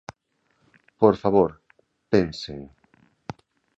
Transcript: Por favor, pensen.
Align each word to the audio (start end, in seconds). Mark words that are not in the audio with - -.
Por 1.01 1.15
favor, 1.23 1.49
pensen. 2.11 2.59